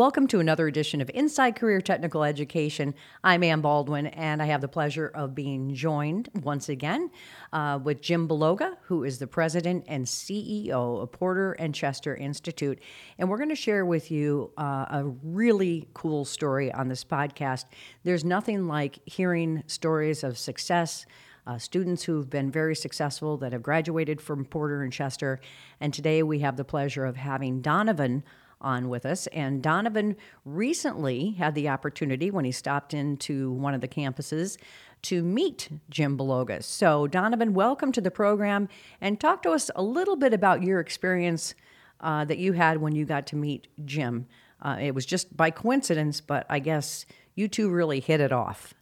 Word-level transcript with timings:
Welcome 0.00 0.28
to 0.28 0.40
another 0.40 0.66
edition 0.66 1.02
of 1.02 1.10
Inside 1.12 1.56
Career 1.56 1.82
Technical 1.82 2.24
Education. 2.24 2.94
I'm 3.22 3.42
Ann 3.44 3.60
Baldwin, 3.60 4.06
and 4.06 4.40
I 4.40 4.46
have 4.46 4.62
the 4.62 4.66
pleasure 4.66 5.08
of 5.08 5.34
being 5.34 5.74
joined 5.74 6.30
once 6.42 6.70
again 6.70 7.10
uh, 7.52 7.78
with 7.84 8.00
Jim 8.00 8.26
Bologa, 8.26 8.78
who 8.84 9.04
is 9.04 9.18
the 9.18 9.26
president 9.26 9.84
and 9.88 10.06
CEO 10.06 11.02
of 11.02 11.12
Porter 11.12 11.52
and 11.52 11.74
Chester 11.74 12.16
Institute. 12.16 12.80
And 13.18 13.28
we're 13.28 13.36
going 13.36 13.50
to 13.50 13.54
share 13.54 13.84
with 13.84 14.10
you 14.10 14.52
uh, 14.56 14.86
a 14.88 15.04
really 15.22 15.86
cool 15.92 16.24
story 16.24 16.72
on 16.72 16.88
this 16.88 17.04
podcast. 17.04 17.66
There's 18.02 18.24
nothing 18.24 18.66
like 18.66 19.00
hearing 19.04 19.64
stories 19.66 20.24
of 20.24 20.38
success. 20.38 21.04
Uh, 21.46 21.58
students 21.58 22.04
who've 22.04 22.30
been 22.30 22.50
very 22.50 22.74
successful 22.74 23.36
that 23.36 23.52
have 23.52 23.62
graduated 23.62 24.22
from 24.22 24.46
Porter 24.46 24.82
and 24.82 24.92
Chester. 24.94 25.40
And 25.78 25.92
today 25.92 26.22
we 26.22 26.38
have 26.38 26.56
the 26.56 26.64
pleasure 26.64 27.04
of 27.04 27.16
having 27.16 27.60
Donovan 27.60 28.22
on 28.60 28.88
with 28.88 29.06
us. 29.06 29.26
And 29.28 29.62
Donovan 29.62 30.16
recently 30.44 31.32
had 31.32 31.54
the 31.54 31.68
opportunity 31.68 32.30
when 32.30 32.44
he 32.44 32.52
stopped 32.52 32.94
into 32.94 33.52
one 33.52 33.74
of 33.74 33.80
the 33.80 33.88
campuses 33.88 34.58
to 35.02 35.22
meet 35.22 35.68
Jim 35.88 36.16
Bologa. 36.16 36.62
So, 36.62 37.06
Donovan, 37.06 37.54
welcome 37.54 37.92
to 37.92 38.00
the 38.00 38.10
program 38.10 38.68
and 39.00 39.18
talk 39.18 39.42
to 39.42 39.50
us 39.50 39.70
a 39.74 39.82
little 39.82 40.16
bit 40.16 40.34
about 40.34 40.62
your 40.62 40.80
experience 40.80 41.54
uh, 42.00 42.24
that 42.26 42.38
you 42.38 42.52
had 42.52 42.78
when 42.78 42.94
you 42.94 43.04
got 43.04 43.26
to 43.28 43.36
meet 43.36 43.68
Jim. 43.84 44.26
Uh, 44.62 44.76
it 44.80 44.94
was 44.94 45.06
just 45.06 45.36
by 45.36 45.50
coincidence, 45.50 46.20
but 46.20 46.44
I 46.50 46.58
guess 46.58 47.06
you 47.34 47.48
two 47.48 47.70
really 47.70 48.00
hit 48.00 48.20
it 48.20 48.32
off. 48.32 48.74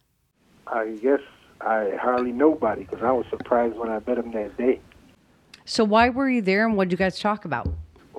I 0.67 0.97
guess 1.01 1.21
I 1.61 1.91
hardly 1.99 2.31
nobody 2.31 2.83
because 2.83 3.01
I 3.01 3.11
was 3.11 3.25
surprised 3.29 3.75
when 3.75 3.89
I 3.89 3.99
met 4.05 4.17
him 4.17 4.31
that 4.33 4.57
day. 4.57 4.81
So, 5.65 5.83
why 5.83 6.09
were 6.09 6.29
you 6.29 6.41
there 6.41 6.65
and 6.65 6.75
what 6.75 6.85
did 6.85 6.91
you 6.93 6.97
guys 6.97 7.19
talk 7.19 7.45
about? 7.45 7.67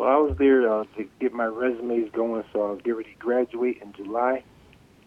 Well, 0.00 0.08
I 0.08 0.16
was 0.16 0.34
there 0.38 0.66
uh, 0.66 0.84
to 0.96 1.06
get 1.20 1.34
my 1.34 1.44
resumes 1.44 2.10
going, 2.14 2.42
so 2.54 2.62
I 2.62 2.70
was 2.70 2.78
getting 2.78 2.94
ready 2.94 3.12
to 3.12 3.18
graduate 3.18 3.82
in 3.82 3.92
July. 3.92 4.42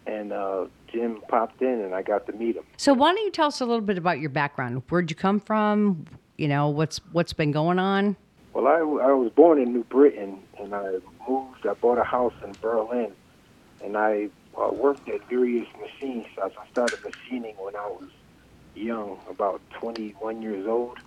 And 0.05 0.31
uh, 0.31 0.67
Jim 0.87 1.19
popped 1.29 1.63
in, 1.63 1.81
and 1.81 1.95
I 1.95 2.03
got 2.03 2.27
to 2.27 2.33
meet 2.33 2.57
him. 2.57 2.63
So, 2.77 2.93
why 2.93 3.11
don't 3.11 3.25
you 3.25 3.31
tell 3.31 3.47
us 3.47 3.59
a 3.59 3.65
little 3.65 3.81
bit 3.81 3.97
about 3.97 4.19
your 4.19 4.29
background? 4.29 4.83
Where'd 4.89 5.09
you 5.09 5.15
come 5.15 5.39
from? 5.39 6.05
You 6.37 6.47
know, 6.47 6.69
what's 6.69 6.99
what's 7.11 7.33
been 7.33 7.51
going 7.51 7.79
on? 7.79 8.15
Well, 8.53 8.67
I, 8.67 8.81
I 8.81 9.13
was 9.13 9.31
born 9.35 9.59
in 9.59 9.73
New 9.73 9.83
Britain, 9.85 10.37
and 10.59 10.75
I 10.75 10.99
moved. 11.27 11.65
I 11.65 11.73
bought 11.73 11.97
a 11.97 12.03
house 12.03 12.35
in 12.43 12.53
Berlin, 12.61 13.13
and 13.83 13.97
I 13.97 14.29
uh, 14.55 14.71
worked 14.71 15.09
at 15.09 15.27
various 15.27 15.67
machine 15.81 16.23
shops. 16.35 16.55
I 16.61 16.69
started 16.69 16.99
machining 17.03 17.55
when 17.57 17.75
I 17.75 17.87
was 17.87 18.09
young, 18.75 19.17
about 19.27 19.59
21 19.71 20.43
years 20.43 20.67
old 20.67 20.99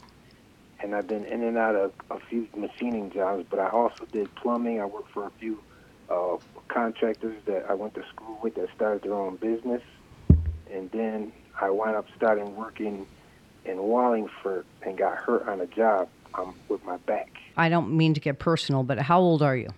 and 0.80 0.94
I've 0.94 1.06
been 1.06 1.24
in 1.24 1.42
and 1.42 1.56
out 1.56 1.74
of 1.74 1.92
a 2.10 2.18
few 2.20 2.48
machining 2.56 3.10
jobs, 3.10 3.46
but 3.48 3.58
I 3.58 3.68
also 3.68 4.04
did 4.12 4.34
plumbing. 4.36 4.80
I 4.80 4.84
worked 4.84 5.10
for 5.12 5.26
a 5.26 5.30
few 5.38 5.62
uh, 6.10 6.36
contractors 6.68 7.36
that 7.46 7.66
I 7.68 7.74
went 7.74 7.94
to 7.94 8.04
school 8.08 8.38
with 8.42 8.54
that 8.56 8.68
started 8.74 9.02
their 9.02 9.14
own 9.14 9.36
business, 9.36 9.82
and 10.70 10.90
then 10.90 11.32
I 11.60 11.70
wound 11.70 11.96
up 11.96 12.06
starting 12.16 12.54
working 12.56 13.06
in 13.64 13.78
Wallingford 13.78 14.64
and 14.82 14.96
got 14.96 15.16
hurt 15.16 15.48
on 15.48 15.60
a 15.60 15.66
job 15.66 16.08
um, 16.34 16.54
with 16.68 16.84
my 16.84 16.98
back. 16.98 17.30
I 17.56 17.68
don't 17.68 17.96
mean 17.96 18.14
to 18.14 18.20
get 18.20 18.38
personal, 18.38 18.82
but 18.82 18.98
how 18.98 19.18
old 19.20 19.42
are 19.42 19.56
you? 19.56 19.68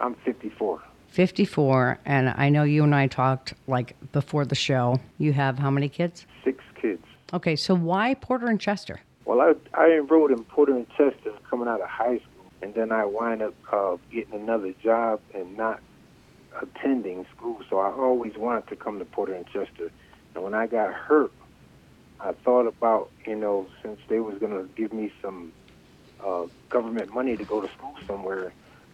I'm 0.00 0.14
54. 0.24 0.82
54, 1.08 1.98
and 2.04 2.28
I 2.36 2.50
know 2.50 2.64
you 2.64 2.84
and 2.84 2.94
I 2.94 3.06
talked 3.06 3.54
like 3.66 3.96
before 4.12 4.44
the 4.44 4.54
show. 4.54 5.00
You 5.16 5.32
have 5.32 5.58
how 5.58 5.70
many 5.70 5.88
kids? 5.88 6.26
Six 6.44 6.62
kids. 6.80 7.02
Okay, 7.32 7.56
so 7.56 7.74
why 7.74 8.14
Porter 8.14 8.48
and 8.48 8.60
Chester? 8.60 9.00
I, 9.40 9.54
I 9.74 9.92
enrolled 9.92 10.30
in 10.30 10.44
Porter 10.44 10.74
and 10.74 10.88
Chester 10.90 11.32
coming 11.48 11.68
out 11.68 11.80
of 11.80 11.88
high 11.88 12.18
school, 12.18 12.52
and 12.62 12.74
then 12.74 12.92
I 12.92 13.04
wind 13.04 13.42
up 13.42 13.54
uh, 13.72 13.96
getting 14.12 14.34
another 14.34 14.72
job 14.82 15.20
and 15.34 15.56
not 15.56 15.80
attending 16.60 17.26
school. 17.36 17.60
So 17.68 17.78
I 17.78 17.90
always 17.90 18.36
wanted 18.36 18.66
to 18.68 18.76
come 18.76 18.98
to 18.98 19.04
Porter 19.04 19.34
and 19.34 19.46
Chester. 19.46 19.90
And 20.34 20.44
when 20.44 20.54
I 20.54 20.66
got 20.66 20.92
hurt, 20.92 21.32
I 22.20 22.32
thought 22.32 22.66
about, 22.66 23.10
you 23.26 23.36
know, 23.36 23.66
since 23.82 24.00
they 24.08 24.20
was 24.20 24.38
going 24.38 24.52
to 24.52 24.68
give 24.74 24.92
me 24.92 25.12
some 25.22 25.52
uh, 26.24 26.46
government 26.68 27.14
money 27.14 27.36
to 27.36 27.44
go 27.44 27.60
to 27.60 27.68
school 27.68 27.94
somewhere, 28.06 28.52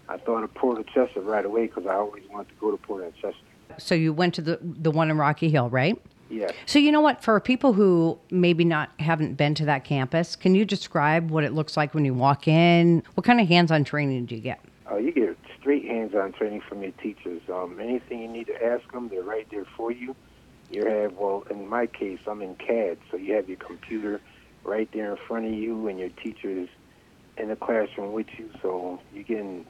I 0.09 0.19
thought 0.19 0.45
of 0.45 0.53
Porter 0.55 0.83
Chester 0.83 1.21
right 1.21 1.45
away 1.45 1.67
because 1.67 1.87
I 1.87 1.95
always 1.95 2.25
wanted 2.29 2.51
to 2.51 2.55
go 2.61 2.71
to 2.71 2.77
Porter 2.77 3.05
and 3.05 3.15
Chester. 3.15 3.39
So 3.79 3.95
you 3.95 4.13
went 4.13 4.35
to 4.35 4.43
the 4.43 4.59
the 4.63 4.91
one 4.91 5.11
in 5.11 5.17
Rocky 5.17 5.49
Hill, 5.49 5.71
right? 5.71 6.01
Yes. 6.31 6.53
So 6.67 6.79
you 6.79 6.91
know 6.91 7.01
what? 7.01 7.23
For 7.23 7.39
people 7.41 7.73
who 7.75 8.19
maybe 8.31 8.65
not 8.65 8.91
haven't 8.99 9.35
been 9.35 9.55
to 9.57 9.65
that 9.67 9.85
campus, 9.85 10.37
can 10.37 10.55
you 10.55 10.65
describe 10.65 11.31
what 11.31 11.45
it 11.45 11.53
looks 11.53 11.77
like 11.77 11.95
when 11.95 12.05
you 12.05 12.15
walk 12.15 12.49
in? 12.49 13.03
What 13.15 13.25
kind 13.25 13.41
of 13.41 13.49
hands-on 13.49 13.85
training 13.85 14.27
do 14.27 14.35
you 14.35 14.41
get? 14.41 14.61
Uh, 14.91 14.97
you 14.97 15.13
get 15.13 15.37
straight 15.61 15.85
hands-on 15.85 16.33
training 16.33 16.63
from 16.63 16.83
your 16.83 16.93
teachers. 16.93 17.43
Um, 17.49 17.79
anything 17.81 18.21
you 18.21 18.29
need 18.29 18.47
to 18.49 18.65
ask 18.65 18.91
them, 18.93 19.09
they're 19.09 19.23
right 19.23 19.47
there 19.51 19.67
for 19.77 19.91
you. 19.91 20.17
You 20.71 20.87
have, 20.87 21.13
well, 21.15 21.45
in 21.51 21.69
my 21.69 21.87
case, 21.87 22.21
I'm 22.27 22.43
in 22.43 22.55
CAD, 22.57 22.99
so 23.11 23.17
you 23.17 23.35
have 23.35 23.49
your 23.49 23.59
computer 23.59 24.21
right 24.65 24.91
there 24.93 25.11
in 25.11 25.17
front 25.29 25.47
of 25.47 25.53
you, 25.53 25.89
and 25.89 25.99
your 25.99 26.09
teachers 26.09 26.69
in 27.37 27.49
the 27.49 27.57
classroom 27.57 28.13
with 28.13 28.27
you. 28.39 28.49
So 28.63 29.01
you're 29.13 29.25
getting 29.25 29.67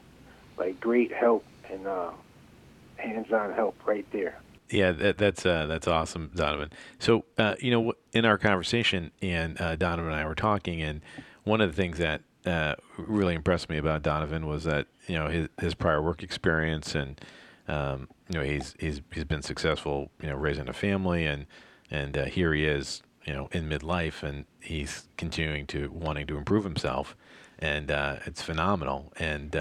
like 0.57 0.79
great 0.79 1.11
help 1.11 1.43
and 1.69 1.85
uh, 1.85 2.11
hands-on 2.97 3.53
help 3.53 3.75
right 3.85 4.05
there. 4.11 4.39
Yeah, 4.69 4.91
that, 4.93 5.17
that's 5.17 5.45
uh, 5.45 5.67
that's 5.67 5.87
awesome, 5.87 6.31
Donovan. 6.33 6.71
So, 6.97 7.25
uh, 7.37 7.55
you 7.59 7.69
know, 7.69 7.93
in 8.13 8.25
our 8.25 8.37
conversation, 8.37 9.11
and 9.21 9.59
uh, 9.61 9.75
Donovan 9.75 10.11
and 10.11 10.19
I 10.19 10.25
were 10.25 10.33
talking, 10.35 10.81
and 10.81 11.01
one 11.43 11.61
of 11.61 11.69
the 11.69 11.75
things 11.79 11.99
that 11.99 12.21
uh, 12.47 12.73
really 12.97 13.35
impressed 13.35 13.69
me 13.69 13.77
about 13.77 14.01
Donovan 14.01 14.47
was 14.47 14.63
that 14.63 14.87
you 15.07 15.15
know 15.15 15.27
his 15.27 15.49
his 15.59 15.75
prior 15.75 16.01
work 16.01 16.23
experience, 16.23 16.95
and 16.95 17.21
um, 17.67 18.07
you 18.27 18.39
know 18.39 18.43
he's 18.43 18.75
he's 18.79 19.01
he's 19.13 19.23
been 19.23 19.43
successful, 19.43 20.09
you 20.19 20.29
know, 20.29 20.35
raising 20.35 20.67
a 20.67 20.73
family, 20.73 21.27
and 21.27 21.45
and 21.91 22.17
uh, 22.17 22.25
here 22.25 22.51
he 22.51 22.65
is, 22.65 23.03
you 23.25 23.33
know, 23.33 23.47
in 23.51 23.69
midlife, 23.69 24.23
and 24.23 24.45
he's 24.61 25.07
continuing 25.15 25.67
to 25.67 25.91
wanting 25.91 26.25
to 26.25 26.37
improve 26.37 26.63
himself, 26.63 27.15
and 27.59 27.91
uh, 27.91 28.15
it's 28.25 28.41
phenomenal, 28.41 29.13
and 29.17 29.55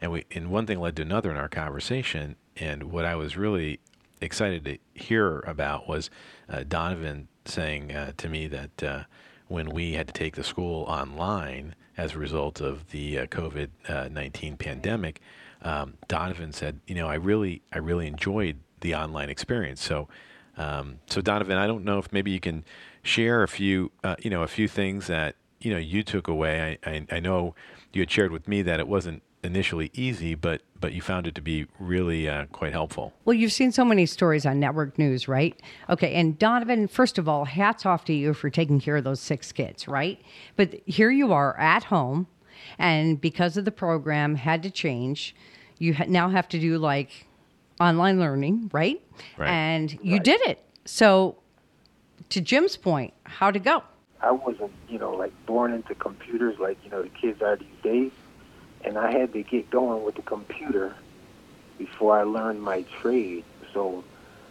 and 0.00 0.10
we 0.10 0.24
and 0.32 0.50
one 0.50 0.66
thing 0.66 0.80
led 0.80 0.96
to 0.96 1.02
another 1.02 1.30
in 1.30 1.36
our 1.36 1.48
conversation, 1.48 2.34
and 2.56 2.84
what 2.84 3.04
I 3.04 3.14
was 3.14 3.36
really 3.36 3.78
excited 4.20 4.64
to 4.64 4.78
hear 4.94 5.40
about 5.40 5.88
was 5.88 6.10
uh, 6.48 6.64
Donovan 6.66 7.28
saying 7.44 7.92
uh, 7.92 8.12
to 8.16 8.28
me 8.28 8.46
that 8.48 8.82
uh, 8.82 9.02
when 9.48 9.70
we 9.70 9.94
had 9.94 10.06
to 10.08 10.12
take 10.12 10.36
the 10.36 10.44
school 10.44 10.84
online 10.84 11.74
as 11.96 12.14
a 12.14 12.18
result 12.18 12.60
of 12.60 12.90
the 12.90 13.20
uh, 13.20 13.26
COVID 13.26 13.68
uh, 13.88 14.08
nineteen 14.10 14.56
pandemic, 14.56 15.20
um, 15.62 15.94
Donovan 16.08 16.52
said, 16.52 16.80
"You 16.86 16.94
know, 16.94 17.08
I 17.08 17.14
really, 17.14 17.62
I 17.72 17.78
really 17.78 18.06
enjoyed 18.06 18.58
the 18.80 18.94
online 18.94 19.28
experience." 19.28 19.82
So, 19.82 20.08
um, 20.56 21.00
so 21.06 21.20
Donovan, 21.20 21.58
I 21.58 21.66
don't 21.66 21.84
know 21.84 21.98
if 21.98 22.12
maybe 22.12 22.30
you 22.30 22.40
can 22.40 22.64
share 23.02 23.42
a 23.42 23.48
few, 23.48 23.90
you 24.20 24.30
know, 24.30 24.42
a 24.42 24.48
few 24.48 24.68
things 24.68 25.06
that 25.08 25.36
you 25.60 25.72
know 25.72 25.78
you 25.78 26.02
took 26.02 26.28
away. 26.28 26.78
I, 26.84 26.90
I, 26.90 27.06
I 27.10 27.20
know 27.20 27.54
you 27.92 28.02
had 28.02 28.10
shared 28.10 28.32
with 28.32 28.48
me 28.48 28.62
that 28.62 28.80
it 28.80 28.88
wasn't 28.88 29.22
initially 29.42 29.90
easy, 29.94 30.34
but 30.34 30.62
but 30.80 30.92
you 30.92 31.02
found 31.02 31.26
it 31.26 31.34
to 31.34 31.42
be 31.42 31.66
really 31.78 32.28
uh, 32.28 32.46
quite 32.46 32.72
helpful. 32.72 33.12
Well, 33.24 33.34
you've 33.34 33.52
seen 33.52 33.70
so 33.70 33.84
many 33.84 34.06
stories 34.06 34.46
on 34.46 34.58
network 34.60 34.98
news, 34.98 35.28
right? 35.28 35.60
Okay, 35.90 36.14
and 36.14 36.38
Donovan, 36.38 36.88
first 36.88 37.18
of 37.18 37.28
all, 37.28 37.44
hats 37.44 37.84
off 37.84 38.04
to 38.06 38.14
you 38.14 38.32
for 38.32 38.48
taking 38.48 38.80
care 38.80 38.96
of 38.96 39.04
those 39.04 39.20
six 39.20 39.52
kids, 39.52 39.86
right? 39.86 40.20
But 40.56 40.80
here 40.86 41.10
you 41.10 41.32
are 41.32 41.58
at 41.58 41.84
home, 41.84 42.26
and 42.78 43.20
because 43.20 43.56
of 43.56 43.64
the 43.64 43.72
program 43.72 44.36
had 44.36 44.62
to 44.62 44.70
change, 44.70 45.34
you 45.78 45.94
ha- 45.94 46.04
now 46.08 46.28
have 46.30 46.48
to 46.48 46.58
do 46.58 46.78
like 46.78 47.26
online 47.78 48.18
learning, 48.18 48.70
right? 48.72 49.00
Right. 49.36 49.48
And 49.50 49.92
you 50.02 50.14
Right. 50.14 50.24
did 50.24 50.40
it. 50.42 50.62
So, 50.86 51.36
to 52.30 52.40
Jim's 52.40 52.76
point, 52.76 53.12
how 53.24 53.50
to 53.50 53.58
go? 53.58 53.82
I 54.22 54.30
wasn't, 54.32 54.72
you 54.88 54.98
know, 54.98 55.12
like 55.14 55.32
born 55.46 55.72
into 55.72 55.94
computers 55.94 56.58
like 56.58 56.78
you 56.84 56.90
know 56.90 57.02
the 57.02 57.08
kids 57.08 57.40
are 57.42 57.56
these 57.56 57.68
days, 57.82 58.12
and 58.84 58.98
I 58.98 59.12
had 59.12 59.32
to 59.32 59.42
get 59.42 59.70
going 59.70 60.04
with 60.04 60.16
the 60.16 60.22
computer 60.22 60.94
before 61.78 62.18
I 62.18 62.24
learned 62.24 62.62
my 62.62 62.84
trade. 63.02 63.44
So 63.72 64.04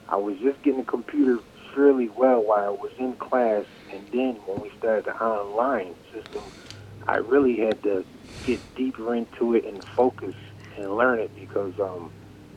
I 0.08 0.16
was 0.16 0.38
just 0.44 0.62
getting 0.64 0.80
the 0.80 0.86
computer 0.86 1.40
fairly 1.76 2.10
well 2.10 2.44
while 2.44 2.66
I 2.66 2.70
was 2.70 2.92
in 3.00 3.16
class, 3.18 3.66
and 3.94 4.08
then 4.12 4.40
when 4.46 4.62
we 4.62 4.72
started 4.78 5.06
the 5.06 5.16
online 5.24 5.96
system, 6.14 6.44
I 7.08 7.18
really 7.18 7.58
had 7.58 7.82
to 7.84 8.06
get 8.46 8.60
deeper 8.76 9.14
into 9.16 9.54
it 9.54 9.66
and 9.66 9.82
focus 9.96 10.34
and 10.78 10.96
learn 10.96 11.20
it 11.20 11.32
because, 11.40 11.74
um, 11.82 12.12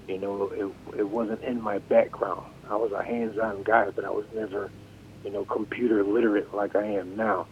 you 0.08 0.18
know, 0.18 0.50
it, 0.54 0.98
it 1.00 1.08
wasn't 1.10 1.42
in 1.42 1.60
my 1.60 1.78
background. 1.78 2.42
I 2.70 2.76
was 2.76 2.92
a 2.92 3.04
hands-on 3.04 3.64
guy, 3.64 3.86
but 3.94 4.04
I 4.04 4.10
was 4.10 4.24
never, 4.34 4.70
you 5.24 5.30
know, 5.30 5.44
computer 5.44 6.04
literate 6.04 6.54
like 6.54 6.74
I 6.76 6.86
am 6.86 7.16
now, 7.16 7.46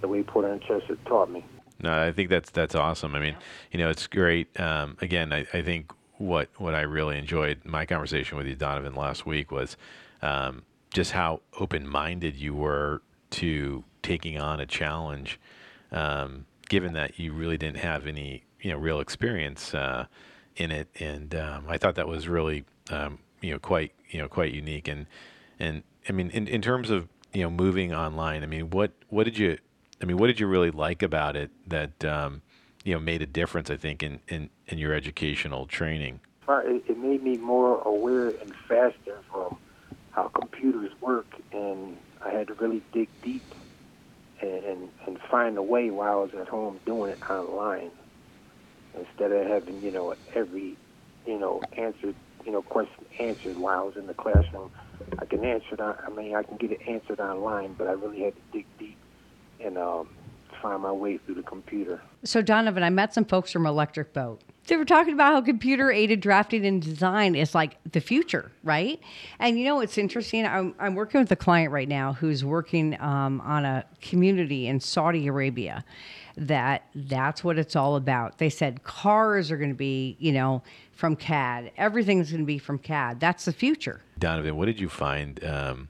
the 0.00 0.08
way 0.08 0.24
and 0.34 0.60
Chester 0.62 0.96
taught 1.06 1.30
me. 1.30 1.44
No, 1.82 2.00
I 2.00 2.12
think 2.12 2.30
that's 2.30 2.50
that's 2.50 2.74
awesome. 2.74 3.14
I 3.14 3.18
mean, 3.20 3.36
you 3.70 3.78
know, 3.78 3.90
it's 3.90 4.06
great. 4.06 4.58
Um, 4.60 4.96
again, 5.00 5.32
I, 5.32 5.46
I 5.52 5.62
think 5.62 5.92
what 6.18 6.48
what 6.58 6.74
I 6.74 6.82
really 6.82 7.18
enjoyed 7.18 7.64
my 7.64 7.84
conversation 7.86 8.38
with 8.38 8.46
you, 8.46 8.54
Donovan, 8.54 8.94
last 8.94 9.26
week 9.26 9.50
was 9.50 9.76
um, 10.22 10.62
just 10.94 11.12
how 11.12 11.40
open 11.58 11.88
minded 11.88 12.36
you 12.36 12.54
were 12.54 13.02
to 13.30 13.84
taking 14.02 14.38
on 14.38 14.60
a 14.60 14.66
challenge, 14.66 15.40
um, 15.90 16.46
given 16.68 16.92
that 16.92 17.18
you 17.18 17.32
really 17.32 17.56
didn't 17.58 17.78
have 17.78 18.06
any 18.06 18.44
you 18.60 18.70
know 18.70 18.78
real 18.78 19.00
experience. 19.00 19.74
Uh, 19.74 20.06
in 20.56 20.70
it, 20.70 20.88
and 21.00 21.34
um, 21.34 21.64
I 21.68 21.78
thought 21.78 21.94
that 21.94 22.08
was 22.08 22.28
really 22.28 22.64
um, 22.90 23.18
you 23.40 23.52
know 23.52 23.58
quite 23.58 23.92
you 24.10 24.18
know 24.18 24.28
quite 24.28 24.52
unique. 24.52 24.88
And 24.88 25.06
and 25.58 25.82
I 26.08 26.12
mean, 26.12 26.30
in, 26.30 26.46
in 26.46 26.62
terms 26.62 26.90
of 26.90 27.08
you 27.32 27.42
know 27.42 27.50
moving 27.50 27.94
online, 27.94 28.42
I 28.42 28.46
mean, 28.46 28.70
what 28.70 28.92
what 29.08 29.24
did 29.24 29.38
you 29.38 29.58
I 30.02 30.04
mean, 30.04 30.16
what 30.16 30.26
did 30.26 30.40
you 30.40 30.48
really 30.48 30.72
like 30.72 31.02
about 31.02 31.36
it 31.36 31.50
that 31.68 32.04
um, 32.04 32.42
you 32.84 32.92
know 32.92 33.00
made 33.00 33.22
a 33.22 33.26
difference? 33.26 33.70
I 33.70 33.76
think 33.76 34.02
in 34.02 34.18
in, 34.28 34.50
in 34.66 34.78
your 34.78 34.92
educational 34.92 35.66
training. 35.66 36.20
It, 36.48 36.82
it 36.88 36.98
made 36.98 37.22
me 37.22 37.36
more 37.36 37.80
aware 37.82 38.28
and 38.28 38.52
faster 38.68 39.18
from 39.30 39.56
how 40.10 40.28
computers 40.28 40.90
work, 41.00 41.26
and 41.52 41.96
I 42.20 42.30
had 42.30 42.48
to 42.48 42.54
really 42.54 42.82
dig 42.92 43.08
deep 43.22 43.54
and, 44.40 44.64
and, 44.64 44.88
and 45.06 45.18
find 45.30 45.56
a 45.56 45.62
way 45.62 45.90
while 45.90 46.18
I 46.18 46.22
was 46.22 46.34
at 46.34 46.48
home 46.48 46.78
doing 46.84 47.12
it 47.12 47.30
online 47.30 47.90
instead 48.98 49.32
of 49.32 49.46
having 49.46 49.80
you 49.82 49.92
know 49.92 50.14
every 50.34 50.76
you 51.26 51.38
know 51.38 51.62
answered 51.76 52.16
you 52.44 52.50
know 52.50 52.60
question 52.60 53.04
answered 53.20 53.56
while 53.56 53.78
I 53.78 53.82
was 53.84 53.96
in 53.96 54.08
the 54.08 54.14
classroom. 54.14 54.72
I 55.18 55.24
can 55.26 55.44
answer 55.44 55.74
it. 55.74 55.80
On, 55.80 55.96
I 56.04 56.10
mean, 56.10 56.34
I 56.34 56.42
can 56.42 56.56
get 56.56 56.72
it 56.72 56.80
answered 56.88 57.20
online, 57.20 57.74
but 57.74 57.86
I 57.86 57.92
really 57.92 58.22
had 58.22 58.34
to 58.34 58.40
dig 58.52 58.66
deep 58.78 58.98
and 59.64 59.78
um, 59.78 60.08
find 60.62 60.82
my 60.82 60.92
way 60.92 61.18
through 61.18 61.34
the 61.34 61.42
computer. 61.42 62.00
So 62.24 62.40
Donovan, 62.40 62.82
I 62.82 62.90
met 62.90 63.12
some 63.12 63.24
folks 63.24 63.52
from 63.52 63.66
Electric 63.66 64.12
Boat. 64.12 64.40
They 64.68 64.76
were 64.76 64.84
talking 64.84 65.12
about 65.12 65.32
how 65.32 65.40
computer 65.40 65.90
aided 65.90 66.20
drafting 66.20 66.64
and 66.64 66.80
design 66.80 67.34
is 67.34 67.52
like 67.52 67.78
the 67.90 68.00
future, 68.00 68.52
right? 68.62 69.00
And 69.40 69.58
you 69.58 69.64
know, 69.64 69.80
it's 69.80 69.98
interesting. 69.98 70.46
I'm, 70.46 70.74
I'm 70.78 70.94
working 70.94 71.20
with 71.20 71.32
a 71.32 71.36
client 71.36 71.72
right 71.72 71.88
now 71.88 72.12
who's 72.12 72.44
working 72.44 72.98
um, 73.00 73.40
on 73.40 73.64
a 73.64 73.84
community 74.00 74.68
in 74.68 74.78
Saudi 74.78 75.26
Arabia 75.26 75.84
that 76.36 76.86
that's 76.94 77.42
what 77.42 77.58
it's 77.58 77.74
all 77.74 77.96
about. 77.96 78.38
They 78.38 78.48
said 78.48 78.84
cars 78.84 79.50
are 79.50 79.56
going 79.56 79.70
to 79.70 79.74
be, 79.74 80.16
you 80.20 80.32
know, 80.32 80.62
from 80.92 81.16
CAD. 81.16 81.72
Everything's 81.76 82.30
going 82.30 82.42
to 82.42 82.46
be 82.46 82.58
from 82.58 82.78
CAD. 82.78 83.18
That's 83.18 83.44
the 83.44 83.52
future. 83.52 84.00
Donovan, 84.18 84.56
what 84.56 84.66
did 84.66 84.80
you 84.80 84.88
find 84.88 85.42
um, 85.44 85.88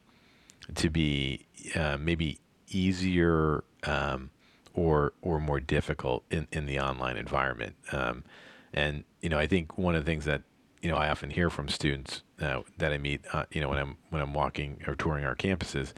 to 0.74 0.88
be 0.88 1.46
uh, 1.76 1.98
maybe 2.00 2.38
easier 2.74 3.64
um, 3.84 4.30
or 4.74 5.12
or 5.22 5.40
more 5.40 5.60
difficult 5.60 6.24
in, 6.30 6.46
in 6.52 6.66
the 6.66 6.80
online 6.80 7.16
environment? 7.16 7.76
Um, 7.92 8.24
and 8.72 9.04
you 9.20 9.28
know, 9.28 9.38
I 9.38 9.46
think 9.46 9.78
one 9.78 9.94
of 9.94 10.04
the 10.04 10.10
things 10.10 10.24
that 10.24 10.42
you 10.80 10.90
know 10.90 10.96
I 10.96 11.08
often 11.08 11.30
hear 11.30 11.50
from 11.50 11.68
students 11.68 12.22
uh, 12.40 12.62
that 12.78 12.92
I 12.92 12.98
meet, 12.98 13.22
uh, 13.32 13.44
you 13.50 13.60
know, 13.60 13.68
when 13.68 13.78
I'm 13.78 13.96
when 14.10 14.22
I'm 14.22 14.34
walking 14.34 14.82
or 14.86 14.94
touring 14.94 15.24
our 15.24 15.36
campuses, 15.36 15.92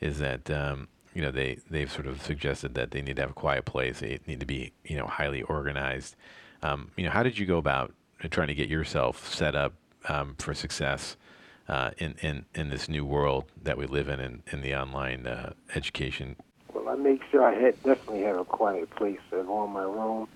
is 0.00 0.18
that 0.18 0.50
um, 0.50 0.88
you 1.14 1.22
know 1.22 1.30
they 1.30 1.58
they've 1.70 1.90
sort 1.90 2.06
of 2.06 2.22
suggested 2.22 2.74
that 2.74 2.90
they 2.90 3.02
need 3.02 3.16
to 3.16 3.22
have 3.22 3.30
a 3.30 3.34
quiet 3.34 3.64
place, 3.64 4.00
they 4.00 4.18
need 4.26 4.40
to 4.40 4.46
be 4.46 4.72
you 4.84 4.96
know 4.96 5.06
highly 5.06 5.42
organized. 5.42 6.16
Um, 6.62 6.90
you 6.96 7.04
know, 7.04 7.10
how 7.10 7.22
did 7.22 7.38
you 7.38 7.46
go 7.46 7.58
about 7.58 7.94
trying 8.30 8.48
to 8.48 8.54
get 8.54 8.68
yourself 8.68 9.32
set 9.32 9.54
up 9.54 9.74
um, 10.08 10.34
for 10.38 10.54
success? 10.54 11.16
Uh, 11.68 11.90
in, 11.98 12.14
in, 12.22 12.44
in 12.54 12.68
this 12.68 12.88
new 12.88 13.04
world 13.04 13.44
that 13.60 13.76
we 13.76 13.86
live 13.86 14.08
in 14.08 14.20
in, 14.20 14.40
in 14.52 14.60
the 14.60 14.72
online 14.72 15.26
uh, 15.26 15.52
education? 15.74 16.36
Well, 16.72 16.88
I 16.88 16.94
make 16.94 17.22
sure 17.30 17.42
I 17.42 17.54
had 17.54 17.82
definitely 17.82 18.22
have 18.22 18.38
a 18.38 18.44
quiet 18.44 18.88
place 18.90 19.18
at 19.32 19.46
home, 19.46 19.72
my 19.72 19.82
room, 19.82 20.28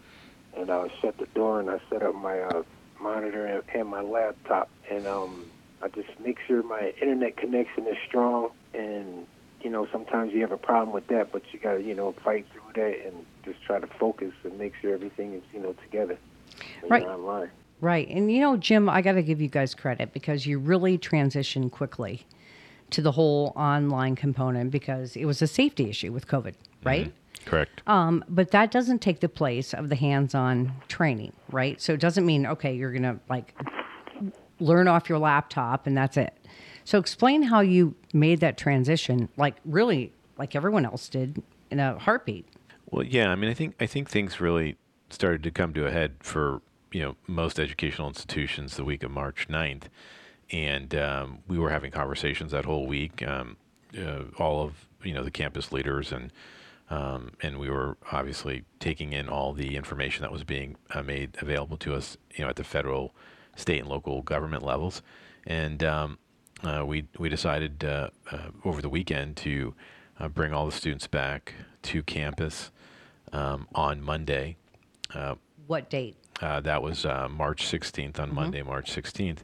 and 0.56 0.70
I 0.70 0.88
shut 1.00 1.18
the 1.18 1.26
door 1.26 1.60
and 1.60 1.70
I 1.70 1.78
set 1.88 2.02
up 2.02 2.16
my 2.16 2.40
uh, 2.40 2.64
monitor 3.00 3.46
and, 3.46 3.62
and 3.72 3.88
my 3.88 4.00
laptop, 4.00 4.68
and 4.90 5.06
um, 5.06 5.46
I 5.82 5.88
just 5.88 6.08
make 6.18 6.38
sure 6.46 6.62
my 6.62 6.92
internet 7.00 7.36
connection 7.36 7.86
is 7.86 7.96
strong. 8.06 8.50
And 8.74 9.26
you 9.62 9.70
know, 9.70 9.86
sometimes 9.92 10.32
you 10.32 10.40
have 10.40 10.52
a 10.52 10.56
problem 10.58 10.92
with 10.92 11.06
that, 11.08 11.32
but 11.32 11.42
you 11.52 11.58
got 11.58 11.74
to 11.74 11.82
you 11.82 11.94
know 11.94 12.12
fight 12.24 12.46
through 12.52 12.72
that 12.74 13.06
and 13.06 13.24
just 13.44 13.62
try 13.62 13.78
to 13.78 13.86
focus 13.86 14.32
and 14.44 14.58
make 14.58 14.74
sure 14.80 14.92
everything 14.92 15.34
is 15.34 15.42
you 15.52 15.60
know 15.60 15.74
together 15.84 16.18
right. 16.88 17.04
online. 17.04 17.50
Right. 17.80 18.08
And 18.08 18.30
you 18.30 18.40
know, 18.40 18.56
Jim, 18.56 18.88
I 18.88 19.00
got 19.00 19.12
to 19.12 19.22
give 19.22 19.40
you 19.40 19.48
guys 19.48 19.74
credit 19.74 20.12
because 20.12 20.46
you 20.46 20.58
really 20.58 20.98
transitioned 20.98 21.70
quickly 21.70 22.26
to 22.90 23.00
the 23.00 23.12
whole 23.12 23.52
online 23.56 24.16
component 24.16 24.70
because 24.70 25.16
it 25.16 25.24
was 25.24 25.40
a 25.40 25.46
safety 25.46 25.88
issue 25.88 26.12
with 26.12 26.26
COVID, 26.26 26.54
right? 26.84 27.06
Mm-hmm. 27.06 27.48
Correct. 27.48 27.82
Um, 27.86 28.22
but 28.28 28.50
that 28.50 28.70
doesn't 28.70 29.00
take 29.00 29.20
the 29.20 29.28
place 29.28 29.72
of 29.72 29.88
the 29.88 29.96
hands-on 29.96 30.72
training, 30.88 31.32
right? 31.50 31.80
So 31.80 31.94
it 31.94 32.00
doesn't 32.00 32.26
mean 32.26 32.46
okay, 32.46 32.74
you're 32.74 32.92
gonna 32.92 33.18
like 33.28 33.54
learn 34.58 34.88
off 34.88 35.08
your 35.08 35.18
laptop 35.18 35.86
and 35.86 35.96
that's 35.96 36.16
it. 36.16 36.34
So 36.84 36.98
explain 36.98 37.42
how 37.42 37.60
you 37.60 37.94
made 38.12 38.40
that 38.40 38.58
transition, 38.58 39.28
like 39.36 39.54
really, 39.64 40.12
like 40.36 40.54
everyone 40.54 40.84
else 40.84 41.08
did, 41.08 41.42
in 41.70 41.80
a 41.80 41.98
heartbeat. 41.98 42.46
Well, 42.90 43.04
yeah, 43.04 43.30
I 43.30 43.36
mean, 43.36 43.50
I 43.50 43.54
think 43.54 43.74
I 43.80 43.86
think 43.86 44.10
things 44.10 44.40
really 44.40 44.76
started 45.08 45.42
to 45.44 45.50
come 45.50 45.72
to 45.74 45.86
a 45.86 45.90
head 45.90 46.16
for 46.20 46.60
you 46.92 47.02
know 47.02 47.16
most 47.26 47.58
educational 47.60 48.08
institutions 48.08 48.76
the 48.76 48.84
week 48.84 49.02
of 49.02 49.10
March 49.10 49.48
9th. 49.48 49.84
and 50.50 50.94
um, 50.94 51.38
we 51.46 51.58
were 51.58 51.70
having 51.70 51.90
conversations 51.90 52.52
that 52.52 52.64
whole 52.64 52.86
week. 52.86 53.26
Um, 53.26 53.56
uh, 53.98 54.22
all 54.38 54.62
of 54.62 54.88
you 55.02 55.12
know 55.12 55.24
the 55.24 55.30
campus 55.30 55.72
leaders 55.72 56.12
and 56.12 56.32
um, 56.90 57.32
and 57.40 57.58
we 57.58 57.70
were 57.70 57.96
obviously 58.10 58.64
taking 58.80 59.12
in 59.12 59.28
all 59.28 59.52
the 59.52 59.76
information 59.76 60.22
that 60.22 60.32
was 60.32 60.42
being 60.42 60.76
uh, 60.90 61.02
made 61.02 61.36
available 61.40 61.76
to 61.78 61.94
us, 61.94 62.16
you 62.34 62.42
know, 62.42 62.50
at 62.50 62.56
the 62.56 62.64
federal, 62.64 63.14
state, 63.54 63.78
and 63.78 63.88
local 63.88 64.22
government 64.22 64.64
levels. 64.64 65.00
And 65.46 65.84
um, 65.84 66.18
uh, 66.64 66.84
we 66.84 67.06
we 67.18 67.28
decided 67.28 67.84
uh, 67.84 68.10
uh 68.32 68.50
over 68.64 68.82
the 68.82 68.88
weekend 68.88 69.36
to 69.38 69.74
uh, 70.18 70.28
bring 70.28 70.52
all 70.52 70.66
the 70.66 70.72
students 70.72 71.06
back 71.06 71.54
to 71.82 72.02
campus 72.02 72.70
um, 73.32 73.68
on 73.74 74.02
Monday. 74.02 74.56
Uh, 75.14 75.36
what 75.66 75.88
date? 75.88 76.16
That 76.40 76.82
was 76.82 77.04
March 77.04 77.66
16th 77.66 78.18
on 78.18 78.28
mm-hmm. 78.28 78.34
Monday, 78.34 78.62
March 78.62 78.94
16th, 78.94 79.38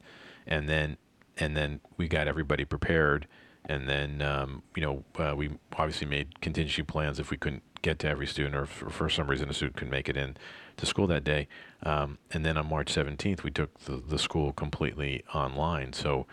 and 0.46 0.68
then 0.68 0.96
and 1.38 1.56
then 1.56 1.80
we 1.96 2.08
got 2.08 2.28
everybody 2.28 2.64
prepared. 2.64 3.26
And 3.68 3.88
then 3.88 4.22
um, 4.22 4.62
you 4.74 4.82
know 4.82 5.04
uh, 5.18 5.34
we 5.36 5.50
obviously 5.76 6.06
made 6.06 6.40
contingency 6.40 6.82
plans 6.82 7.18
if 7.18 7.30
we 7.30 7.36
couldn't 7.36 7.62
get 7.82 7.98
to 8.00 8.08
every 8.08 8.26
student 8.26 8.54
or 8.54 8.62
if 8.62 8.70
for 8.70 9.08
some 9.08 9.28
reason 9.28 9.48
a 9.48 9.52
student 9.52 9.76
couldn't 9.76 9.90
make 9.90 10.08
it 10.08 10.16
in 10.16 10.36
to 10.76 10.86
school 10.86 11.06
that 11.08 11.24
day. 11.24 11.48
Um, 11.82 12.18
and 12.32 12.44
then 12.44 12.56
on 12.56 12.68
march 12.68 12.92
17th 12.92 13.42
we 13.42 13.50
took 13.50 13.78
the, 13.80 13.96
the 13.96 14.18
school 14.18 14.52
completely 14.52 15.24
online. 15.34 15.92
So 15.92 16.26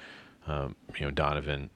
um, 0.48 0.76
you 0.98 1.06
know 1.06 1.12
donovan 1.12 1.70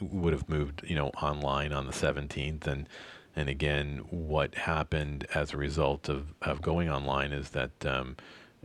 would 0.00 0.32
have 0.32 0.48
moved 0.48 0.82
you 0.86 0.96
know 0.96 1.08
online 1.22 1.72
on 1.72 1.86
the 1.86 1.92
17th 1.92 2.66
and 2.66 2.88
and 3.36 3.48
again 3.48 3.98
what 4.10 4.54
happened 4.54 5.26
as 5.34 5.52
a 5.52 5.56
result 5.56 6.08
of, 6.08 6.34
of 6.42 6.60
going 6.62 6.88
online 6.88 7.32
is 7.32 7.50
that 7.50 7.86
um, 7.86 8.16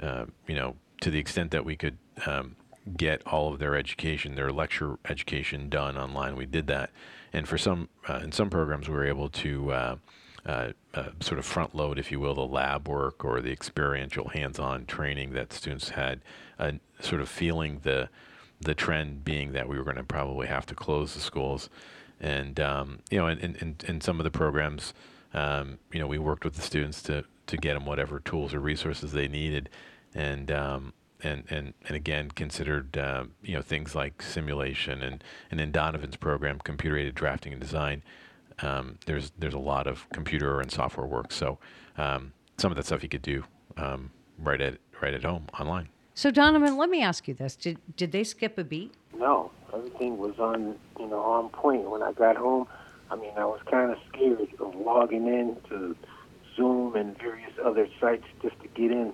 uh, 0.01 0.25
you 0.47 0.55
know 0.55 0.75
to 1.01 1.11
the 1.11 1.19
extent 1.19 1.51
that 1.51 1.65
we 1.65 1.75
could 1.75 1.97
um, 2.25 2.55
get 2.97 3.25
all 3.27 3.53
of 3.53 3.59
their 3.59 3.75
education, 3.75 4.35
their 4.35 4.51
lecture 4.51 4.97
education 5.07 5.69
done 5.69 5.97
online. 5.97 6.35
We 6.35 6.45
did 6.45 6.67
that, 6.67 6.91
and 7.33 7.47
for 7.47 7.57
some 7.57 7.89
uh, 8.07 8.21
in 8.23 8.31
some 8.31 8.49
programs, 8.49 8.87
we 8.87 8.95
were 8.95 9.05
able 9.05 9.29
to 9.29 9.71
uh, 9.71 9.95
uh, 10.45 10.69
uh, 10.93 11.09
sort 11.19 11.39
of 11.39 11.45
front 11.45 11.75
load, 11.75 11.99
if 11.99 12.11
you 12.11 12.19
will, 12.19 12.33
the 12.33 12.41
lab 12.45 12.87
work 12.87 13.23
or 13.23 13.41
the 13.41 13.51
experiential 13.51 14.29
hands-on 14.29 14.85
training 14.85 15.33
that 15.33 15.53
students 15.53 15.89
had, 15.89 16.21
uh, 16.57 16.71
sort 16.99 17.21
of 17.21 17.29
feeling 17.29 17.79
the 17.83 18.09
the 18.59 18.75
trend 18.75 19.25
being 19.25 19.53
that 19.53 19.67
we 19.67 19.75
were 19.75 19.83
going 19.83 19.95
to 19.95 20.03
probably 20.03 20.45
have 20.45 20.67
to 20.67 20.75
close 20.75 21.15
the 21.15 21.19
schools, 21.19 21.67
and 22.21 22.59
um, 22.59 22.99
you 23.09 23.17
know, 23.17 23.27
in, 23.27 23.39
in, 23.39 23.75
in 23.87 23.99
some 23.99 24.19
of 24.19 24.23
the 24.23 24.31
programs, 24.31 24.93
um, 25.33 25.79
you 25.91 25.99
know, 25.99 26.07
we 26.07 26.19
worked 26.19 26.45
with 26.45 26.53
the 26.53 26.61
students 26.61 27.01
to 27.03 27.25
to 27.47 27.57
get 27.57 27.73
them 27.73 27.85
whatever 27.85 28.19
tools 28.19 28.53
or 28.53 28.59
resources 28.59 29.11
they 29.11 29.27
needed, 29.27 29.69
and 30.13 30.51
um, 30.51 30.93
and, 31.23 31.43
and, 31.49 31.73
and 31.87 31.95
again 31.95 32.29
considered 32.31 32.95
uh, 32.97 33.25
you 33.41 33.55
know 33.55 33.61
things 33.61 33.95
like 33.95 34.21
simulation 34.21 35.01
and, 35.01 35.23
and 35.49 35.59
in 35.59 35.71
Donovan's 35.71 36.15
program, 36.15 36.59
computer 36.63 36.97
aided 36.97 37.15
drafting 37.15 37.51
and 37.51 37.61
design. 37.61 38.03
Um, 38.59 38.99
there's 39.07 39.31
there's 39.37 39.55
a 39.55 39.59
lot 39.59 39.87
of 39.87 40.07
computer 40.11 40.61
and 40.61 40.71
software 40.71 41.07
work. 41.07 41.31
So 41.31 41.57
um, 41.97 42.33
some 42.57 42.71
of 42.71 42.77
that 42.77 42.85
stuff 42.85 43.01
you 43.01 43.09
could 43.09 43.23
do 43.23 43.43
um, 43.77 44.11
right 44.37 44.61
at 44.61 44.77
right 45.01 45.13
at 45.13 45.23
home 45.23 45.47
online. 45.59 45.89
So 46.13 46.29
Donovan, 46.29 46.77
let 46.77 46.89
me 46.89 47.01
ask 47.01 47.27
you 47.27 47.33
this: 47.33 47.55
Did 47.55 47.79
did 47.97 48.11
they 48.11 48.23
skip 48.23 48.59
a 48.59 48.63
beat? 48.63 48.93
No, 49.17 49.51
everything 49.73 50.17
was 50.17 50.39
on 50.39 50.75
you 50.99 51.07
know 51.07 51.21
on 51.21 51.49
point. 51.49 51.89
When 51.89 52.01
I 52.01 52.11
got 52.13 52.35
home, 52.35 52.67
I 53.09 53.15
mean, 53.15 53.31
I 53.37 53.45
was 53.45 53.59
kind 53.69 53.91
of 53.91 53.97
scared 54.09 54.47
of 54.59 54.75
logging 54.75 55.27
in 55.27 55.57
to 55.69 55.95
Zoom 56.55 56.95
and 56.95 57.17
various 57.17 57.51
other 57.63 57.87
sites 57.99 58.25
just 58.41 58.59
to 58.61 58.67
get 58.69 58.91
in 58.91 59.13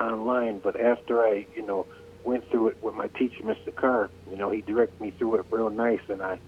online, 0.00 0.58
but 0.58 0.78
after 0.78 1.22
I, 1.22 1.46
you 1.54 1.64
know, 1.64 1.86
went 2.24 2.48
through 2.50 2.68
it 2.68 2.82
with 2.82 2.94
my 2.94 3.08
teacher, 3.08 3.42
Mr. 3.42 3.74
Carr, 3.74 4.10
you 4.30 4.36
know, 4.36 4.50
he 4.50 4.60
directed 4.60 5.00
me 5.00 5.12
through 5.12 5.36
it 5.36 5.46
real 5.50 5.70
nice, 5.70 6.00
and 6.08 6.22
I, 6.22 6.38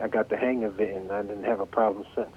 I 0.00 0.08
got 0.08 0.28
the 0.28 0.36
hang 0.36 0.64
of 0.64 0.80
it, 0.80 0.94
and 0.94 1.10
I 1.10 1.22
didn't 1.22 1.44
have 1.44 1.60
a 1.60 1.66
problem 1.66 2.04
since. 2.14 2.28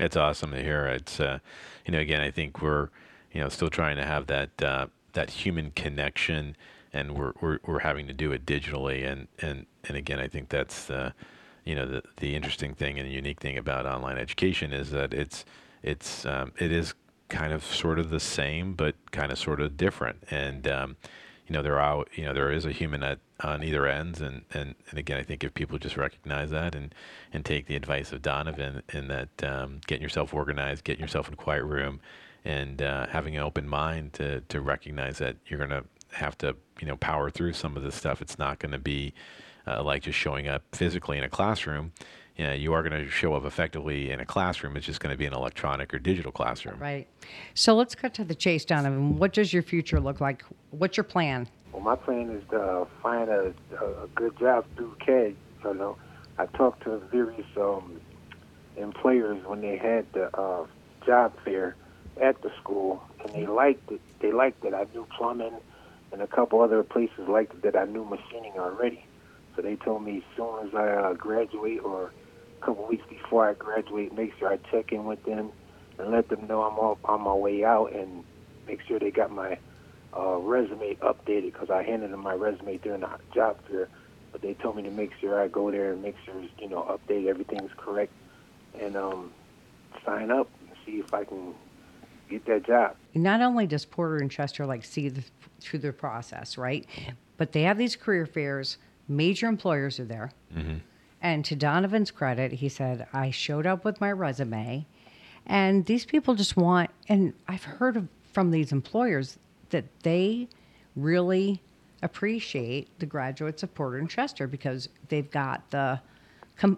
It's 0.00 0.16
awesome 0.16 0.50
to 0.50 0.62
hear. 0.62 0.86
It's, 0.86 1.20
uh, 1.20 1.38
you 1.86 1.92
know, 1.92 2.00
again, 2.00 2.20
I 2.20 2.30
think 2.30 2.60
we're, 2.60 2.88
you 3.32 3.40
know, 3.40 3.48
still 3.48 3.70
trying 3.70 3.96
to 3.96 4.04
have 4.04 4.26
that 4.26 4.62
uh, 4.62 4.86
that 5.12 5.30
human 5.30 5.70
connection, 5.70 6.56
and 6.94 7.18
we're, 7.18 7.32
we're 7.40 7.58
we're 7.66 7.80
having 7.80 8.06
to 8.06 8.14
do 8.14 8.32
it 8.32 8.46
digitally, 8.46 9.06
and 9.06 9.28
and 9.40 9.66
and 9.86 9.96
again, 9.96 10.20
I 10.20 10.28
think 10.28 10.48
that's, 10.48 10.88
uh, 10.88 11.10
you 11.64 11.74
know, 11.74 11.86
the 11.86 12.02
the 12.18 12.34
interesting 12.34 12.72
thing 12.72 12.98
and 12.98 13.10
unique 13.10 13.40
thing 13.40 13.58
about 13.58 13.84
online 13.84 14.16
education 14.16 14.72
is 14.72 14.90
that 14.92 15.12
it's 15.12 15.44
it's 15.82 16.24
um, 16.24 16.52
it 16.58 16.72
is 16.72 16.94
kind 17.28 17.52
of 17.52 17.64
sort 17.64 17.98
of 17.98 18.10
the 18.10 18.20
same, 18.20 18.74
but 18.74 18.94
kind 19.10 19.32
of 19.32 19.38
sort 19.38 19.60
of 19.60 19.76
different. 19.76 20.22
And 20.30 20.68
um, 20.68 20.96
you 21.48 21.52
know, 21.52 21.62
there 21.62 21.80
are 21.80 22.04
you 22.14 22.24
know 22.24 22.32
there 22.32 22.52
is 22.52 22.64
a 22.64 22.72
human 22.72 23.02
at 23.02 23.18
on 23.40 23.64
either 23.64 23.86
ends, 23.88 24.20
and, 24.20 24.42
and, 24.52 24.76
and 24.88 24.98
again, 24.98 25.18
I 25.18 25.24
think 25.24 25.42
if 25.42 25.52
people 25.52 25.76
just 25.78 25.96
recognize 25.96 26.50
that 26.50 26.76
and 26.76 26.94
and 27.32 27.44
take 27.44 27.66
the 27.66 27.74
advice 27.74 28.12
of 28.12 28.22
Donovan 28.22 28.82
in 28.92 29.08
that 29.08 29.42
um, 29.42 29.80
getting 29.88 30.02
yourself 30.02 30.32
organized, 30.32 30.84
getting 30.84 31.02
yourself 31.02 31.26
in 31.26 31.34
a 31.34 31.36
quiet 31.36 31.64
room, 31.64 32.00
and 32.44 32.80
uh, 32.80 33.06
having 33.08 33.36
an 33.36 33.42
open 33.42 33.68
mind 33.68 34.12
to 34.14 34.40
to 34.42 34.60
recognize 34.60 35.18
that 35.18 35.36
you're 35.46 35.58
gonna 35.58 35.82
have 36.14 36.38
to 36.38 36.56
you 36.80 36.86
know 36.86 36.96
power 36.96 37.30
through 37.30 37.52
some 37.52 37.76
of 37.76 37.82
this 37.82 37.94
stuff. 37.94 38.22
It's 38.22 38.38
not 38.38 38.58
going 38.58 38.72
to 38.72 38.78
be 38.78 39.14
uh, 39.66 39.82
like 39.82 40.02
just 40.02 40.18
showing 40.18 40.48
up 40.48 40.62
physically 40.72 41.18
in 41.18 41.24
a 41.24 41.28
classroom 41.28 41.92
you, 42.36 42.44
know, 42.44 42.52
you 42.52 42.72
are 42.72 42.82
going 42.82 43.04
to 43.04 43.08
show 43.08 43.34
up 43.34 43.44
effectively 43.44 44.10
in 44.10 44.20
a 44.20 44.26
classroom. 44.26 44.76
It's 44.76 44.86
just 44.86 45.00
going 45.00 45.12
to 45.12 45.16
be 45.16 45.26
an 45.26 45.32
electronic 45.32 45.94
or 45.94 45.98
digital 45.98 46.32
classroom. 46.32 46.78
Right. 46.80 47.06
So 47.54 47.74
let's 47.74 47.94
cut 47.94 48.14
to 48.14 48.24
the 48.24 48.34
chase, 48.34 48.64
Donovan. 48.64 49.18
What 49.18 49.32
does 49.32 49.52
your 49.52 49.62
future 49.62 50.00
look 50.00 50.20
like? 50.20 50.44
What's 50.70 50.96
your 50.96 51.04
plan? 51.04 51.48
Well, 51.72 51.82
my 51.82 51.96
plan 51.96 52.30
is 52.30 52.42
to 52.50 52.86
find 53.02 53.28
a, 53.30 53.54
a 53.80 54.06
good 54.14 54.36
job 54.38 54.66
through 54.76 54.96
CAD. 55.04 55.36
You 55.64 55.74
know, 55.74 55.96
I 56.38 56.46
talked 56.46 56.82
to 56.84 56.98
various 57.10 57.46
um, 57.56 58.00
employers 58.76 59.44
when 59.46 59.60
they 59.60 59.76
had 59.76 60.06
the 60.12 60.36
uh, 60.36 60.66
job 61.06 61.32
fair 61.44 61.76
at 62.20 62.40
the 62.42 62.50
school, 62.60 63.02
and 63.20 63.32
they 63.32 63.46
liked 63.46 63.90
it. 63.92 64.00
They 64.20 64.32
liked 64.32 64.62
that 64.62 64.74
I 64.74 64.86
knew 64.92 65.06
plumbing, 65.16 65.54
and 66.14 66.22
a 66.22 66.28
couple 66.28 66.62
other 66.62 66.84
places 66.84 67.26
liked 67.28 67.60
that 67.62 67.74
I 67.74 67.86
knew 67.86 68.04
machining 68.04 68.52
already. 68.56 69.04
So 69.54 69.62
they 69.62 69.74
told 69.74 70.04
me 70.04 70.18
as 70.18 70.36
soon 70.36 70.68
as 70.68 70.72
I 70.72 70.88
uh, 70.90 71.12
graduate 71.14 71.80
or 71.84 72.12
a 72.62 72.64
couple 72.64 72.86
weeks 72.86 73.02
before 73.10 73.48
I 73.50 73.54
graduate, 73.54 74.16
make 74.16 74.32
sure 74.38 74.48
I 74.48 74.58
check 74.70 74.92
in 74.92 75.06
with 75.06 75.24
them 75.24 75.50
and 75.98 76.12
let 76.12 76.28
them 76.28 76.46
know 76.46 76.62
I'm 76.62 76.78
all, 76.78 76.98
on 77.04 77.22
my 77.22 77.34
way 77.34 77.64
out 77.64 77.92
and 77.92 78.22
make 78.68 78.78
sure 78.86 79.00
they 79.00 79.10
got 79.10 79.32
my 79.32 79.58
uh, 80.16 80.36
resume 80.36 80.94
updated 81.02 81.52
because 81.52 81.68
I 81.68 81.82
handed 81.82 82.12
them 82.12 82.20
my 82.20 82.34
resume 82.34 82.78
during 82.78 83.00
the 83.00 83.10
job 83.34 83.56
fair. 83.68 83.88
But 84.30 84.40
they 84.40 84.54
told 84.54 84.76
me 84.76 84.84
to 84.84 84.92
make 84.92 85.10
sure 85.20 85.42
I 85.42 85.48
go 85.48 85.72
there 85.72 85.92
and 85.92 86.00
make 86.00 86.14
sure 86.24 86.34
you 86.60 86.68
know 86.68 86.82
update 86.82 87.26
everything's 87.26 87.72
correct 87.76 88.12
and 88.80 88.96
um, 88.96 89.32
sign 90.06 90.30
up 90.30 90.48
and 90.60 90.76
see 90.86 91.00
if 91.00 91.12
I 91.12 91.24
can 91.24 91.54
get 92.28 92.44
that 92.46 92.64
job. 92.64 92.96
Not 93.14 93.40
only 93.40 93.66
does 93.66 93.84
Porter 93.84 94.18
and 94.18 94.30
Chester 94.30 94.66
like 94.66 94.84
see 94.84 95.08
the, 95.08 95.22
through 95.60 95.80
the 95.80 95.92
process, 95.92 96.58
right? 96.58 96.86
But 97.36 97.52
they 97.52 97.62
have 97.62 97.78
these 97.78 97.96
career 97.96 98.26
fairs. 98.26 98.78
Major 99.08 99.46
employers 99.46 99.98
are 100.00 100.04
there. 100.04 100.30
Mm-hmm 100.54 100.76
and 101.24 101.42
to 101.46 101.56
Donovan's 101.56 102.10
credit, 102.10 102.52
he 102.52 102.68
said, 102.68 103.06
I 103.14 103.30
showed 103.30 103.66
up 103.66 103.82
with 103.82 103.98
my 103.98 104.12
resume. 104.12 104.84
And 105.46 105.86
these 105.86 106.04
people 106.04 106.34
just 106.34 106.54
want, 106.54 106.90
and 107.08 107.32
I've 107.48 107.64
heard 107.64 107.96
of, 107.96 108.08
from 108.34 108.50
these 108.50 108.72
employers 108.72 109.38
that 109.70 109.86
they 110.02 110.48
really 110.94 111.62
appreciate 112.02 112.98
the 112.98 113.06
graduates 113.06 113.62
of 113.62 113.74
Porter 113.74 113.96
and 113.96 114.10
Chester 114.10 114.46
because 114.46 114.90
they've 115.08 115.30
got 115.30 115.70
the, 115.70 115.98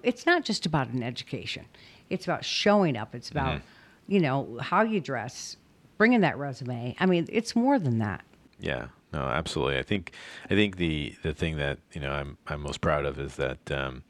it's 0.05 0.27
not 0.27 0.45
just 0.45 0.65
about 0.65 0.91
an 0.91 1.03
education, 1.03 1.65
it's 2.09 2.25
about 2.25 2.45
showing 2.45 2.97
up, 2.97 3.17
it's 3.17 3.31
about, 3.31 3.55
mm-hmm. 3.55 3.67
You 4.07 4.21
know, 4.21 4.59
how 4.61 4.83
you 4.83 5.01
dress, 5.01 5.57
bringing 5.99 6.21
that 6.21 6.39
resume. 6.39 6.95
I 6.99 7.07
mean, 7.07 7.27
it's 7.31 7.57
more 7.57 7.79
than 7.79 7.99
that. 7.99 8.25
Yeah. 8.59 8.87
No, 9.13 9.21
absolutely. 9.21 9.79
I 9.79 9.83
think 9.83 10.13
I 10.47 10.55
think 10.55 10.77
the 10.77 11.15
the 11.23 11.33
thing 11.33 11.57
that 11.57 11.79
you 11.93 12.01
know 12.01 12.13
I'm 12.13 12.37
I'm 12.47 12.61
most 12.61 12.81
proud 12.81 13.07
of 13.07 13.19
is 13.19 13.37
that 13.37 13.71
um, 13.71 14.03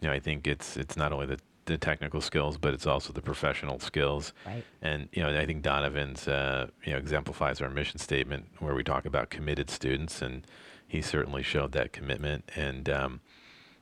you 0.00 0.08
know, 0.08 0.14
I 0.14 0.20
think 0.20 0.46
it's 0.46 0.76
it's 0.76 0.96
not 0.96 1.12
only 1.12 1.26
the 1.26 1.38
the 1.66 1.78
technical 1.78 2.20
skills, 2.20 2.58
but 2.58 2.74
it's 2.74 2.86
also 2.86 3.12
the 3.12 3.22
professional 3.22 3.78
skills. 3.78 4.34
Right. 4.46 4.62
And 4.82 5.08
you 5.12 5.22
know, 5.22 5.30
I 5.38 5.46
think 5.46 5.62
Donovan's 5.62 6.28
uh, 6.28 6.68
you 6.84 6.92
know 6.92 6.98
exemplifies 6.98 7.60
our 7.60 7.70
mission 7.70 7.98
statement 7.98 8.46
where 8.58 8.74
we 8.74 8.84
talk 8.84 9.06
about 9.06 9.30
committed 9.30 9.70
students, 9.70 10.20
and 10.20 10.46
he 10.86 11.00
certainly 11.00 11.42
showed 11.42 11.72
that 11.72 11.92
commitment. 11.92 12.50
And 12.54 12.88
um, 12.88 13.20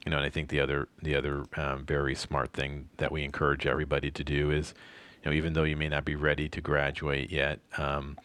you 0.04 0.10
know, 0.10 0.16
and 0.18 0.26
I 0.26 0.30
think 0.30 0.48
the 0.48 0.60
other 0.60 0.88
the 1.02 1.16
other 1.16 1.44
um, 1.56 1.84
very 1.84 2.14
smart 2.14 2.52
thing 2.52 2.88
that 2.98 3.10
we 3.10 3.24
encourage 3.24 3.66
everybody 3.66 4.10
to 4.10 4.22
do 4.22 4.50
is, 4.50 4.74
you 5.22 5.30
know, 5.30 5.36
even 5.36 5.52
though 5.52 5.64
you 5.64 5.76
may 5.76 5.88
not 5.88 6.04
be 6.04 6.16
ready 6.16 6.48
to 6.48 6.60
graduate 6.60 7.30
yet. 7.30 7.60
Um, 7.76 8.18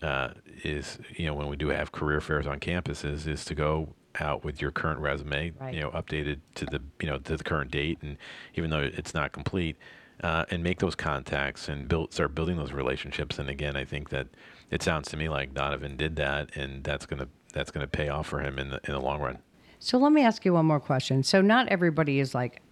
uh, 0.00 0.28
is 0.62 0.98
you 1.16 1.26
know 1.26 1.34
when 1.34 1.48
we 1.48 1.56
do 1.56 1.70
have 1.70 1.90
career 1.90 2.20
fairs 2.20 2.46
on 2.46 2.60
campuses 2.60 3.26
is 3.26 3.44
to 3.44 3.52
go 3.52 3.88
out 4.20 4.44
with 4.44 4.60
your 4.60 4.70
current 4.70 5.00
resume, 5.00 5.52
right. 5.60 5.74
you 5.74 5.80
know, 5.80 5.90
updated 5.90 6.40
to 6.54 6.66
the 6.66 6.80
you 7.00 7.08
know 7.08 7.18
to 7.18 7.36
the 7.36 7.44
current 7.44 7.70
date, 7.70 7.98
and 8.02 8.16
even 8.54 8.70
though 8.70 8.80
it's 8.80 9.14
not 9.14 9.32
complete, 9.32 9.76
uh, 10.22 10.44
and 10.50 10.62
make 10.62 10.78
those 10.78 10.94
contacts 10.94 11.68
and 11.68 11.88
build 11.88 12.12
start 12.12 12.34
building 12.34 12.56
those 12.56 12.72
relationships. 12.72 13.38
And 13.38 13.48
again, 13.48 13.76
I 13.76 13.84
think 13.84 14.10
that 14.10 14.28
it 14.70 14.82
sounds 14.82 15.08
to 15.10 15.16
me 15.16 15.28
like 15.28 15.54
Donovan 15.54 15.96
did 15.96 16.16
that, 16.16 16.54
and 16.56 16.84
that's 16.84 17.06
gonna 17.06 17.28
that's 17.52 17.70
gonna 17.70 17.86
pay 17.86 18.08
off 18.08 18.26
for 18.26 18.40
him 18.40 18.58
in 18.58 18.70
the 18.70 18.80
in 18.84 18.92
the 18.92 19.00
long 19.00 19.20
run. 19.20 19.38
So 19.78 19.98
let 19.98 20.12
me 20.12 20.22
ask 20.22 20.44
you 20.44 20.54
one 20.54 20.66
more 20.66 20.80
question. 20.80 21.22
So 21.22 21.40
not 21.40 21.68
everybody 21.68 22.18
is 22.18 22.34
like 22.34 22.62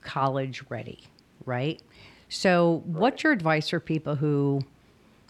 college 0.00 0.64
ready, 0.68 1.04
right? 1.44 1.80
So 2.28 2.82
what's 2.86 3.22
your 3.22 3.32
advice 3.32 3.68
for 3.70 3.80
people 3.80 4.16
who 4.16 4.62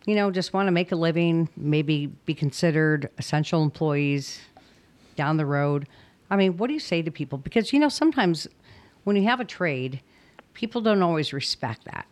you 0.09 0.15
know, 0.15 0.31
just 0.31 0.55
want 0.55 0.69
to 0.69 0.73
make 0.73 0.91
a 0.91 0.97
living, 0.97 1.51
maybe 1.55 2.07
be 2.07 2.33
considered 2.33 3.11
essential 3.19 3.63
employees, 3.63 4.41
down 5.17 5.37
the 5.37 5.45
road. 5.45 5.87
I 6.31 6.37
mean, 6.37 6.57
what 6.57 6.69
do 6.69 6.73
you 6.73 6.81
say 6.81 7.03
to 7.03 7.11
people? 7.11 7.37
Because, 7.37 7.75
you 7.75 7.79
know, 7.79 7.91
sometimes 7.91 8.49
when 9.05 9.17
you 9.17 9.25
have 9.25 9.39
a 9.39 9.45
trade, 9.45 10.01
people 10.55 10.81
don't 10.81 11.03
always 11.03 11.35
respect 11.35 11.85
that. 11.85 12.07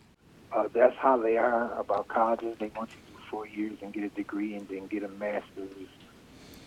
Uh, 0.53 0.69
that's 0.75 0.95
how 0.97 1.17
they 1.17 1.39
are 1.39 1.73
about 1.79 2.09
colleges. 2.09 2.55
They 2.59 2.71
want 2.77 2.91
you 2.91 2.97
to 2.97 3.13
do 3.13 3.19
four 3.31 3.47
years 3.47 3.79
and 3.81 3.95
get 3.95 4.05
a 4.05 4.09
degree 4.11 4.55
and 4.57 4.69
then 4.69 4.89
get 4.89 5.03
a 5.03 5.09
master's 5.09 5.89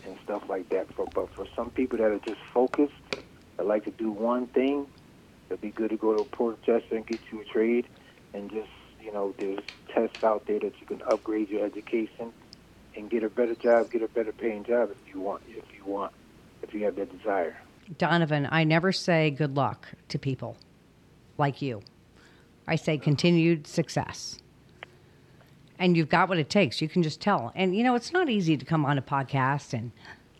and 0.05 0.17
stuff 0.23 0.49
like 0.49 0.67
that. 0.69 0.91
For, 0.95 1.05
but 1.13 1.31
for 1.35 1.45
some 1.55 1.69
people 1.69 1.99
that 1.99 2.09
are 2.09 2.19
just 2.19 2.41
focused, 2.51 2.93
that 3.57 3.67
like 3.67 3.83
to 3.85 3.91
do 3.91 4.09
one 4.09 4.47
thing, 4.47 4.87
it'd 5.49 5.61
be 5.61 5.69
good 5.69 5.91
to 5.91 5.97
go 5.97 6.15
to 6.15 6.23
a 6.23 6.25
Porter 6.25 6.57
Chester 6.65 6.95
and 6.95 7.05
get 7.05 7.19
you 7.31 7.41
a 7.41 7.45
trade 7.45 7.85
and 8.33 8.49
just, 8.51 8.69
you 9.01 9.11
know, 9.11 9.33
there's 9.37 9.59
tests 9.93 10.23
out 10.23 10.45
there 10.45 10.59
that 10.59 10.73
you 10.79 10.85
can 10.85 11.01
upgrade 11.03 11.49
your 11.49 11.65
education 11.65 12.31
and 12.95 13.09
get 13.09 13.23
a 13.23 13.29
better 13.29 13.55
job, 13.55 13.91
get 13.91 14.01
a 14.01 14.07
better 14.07 14.31
paying 14.31 14.63
job 14.63 14.91
if 14.91 15.13
you 15.13 15.21
want. 15.21 15.41
If 15.47 15.65
you 15.75 15.85
want 15.85 16.13
if 16.61 16.73
you 16.73 16.85
have 16.85 16.95
that 16.95 17.15
desire. 17.17 17.57
Donovan, 17.97 18.47
I 18.51 18.63
never 18.63 18.91
say 18.91 19.31
good 19.31 19.55
luck 19.55 19.87
to 20.09 20.19
people 20.19 20.57
like 21.37 21.61
you. 21.61 21.81
I 22.67 22.75
say 22.75 22.97
continued 22.97 23.65
success. 23.65 24.39
And 25.79 25.95
you've 25.95 26.09
got 26.09 26.29
what 26.29 26.37
it 26.37 26.49
takes. 26.49 26.81
You 26.81 26.89
can 26.89 27.01
just 27.01 27.21
tell. 27.21 27.51
And 27.55 27.75
you 27.75 27.83
know, 27.83 27.95
it's 27.95 28.11
not 28.13 28.29
easy 28.29 28.57
to 28.57 28.65
come 28.65 28.85
on 28.85 28.97
a 28.97 29.01
podcast 29.01 29.73
and 29.73 29.91